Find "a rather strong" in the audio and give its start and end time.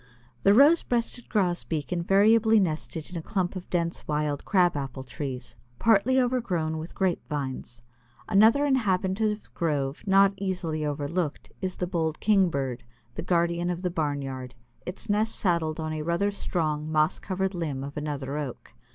15.93-16.91